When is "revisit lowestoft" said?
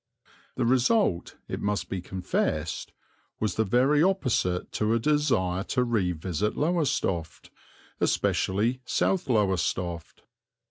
5.83-7.51